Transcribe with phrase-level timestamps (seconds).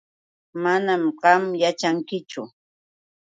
[0.63, 2.41] Manam qam yaćhankichu.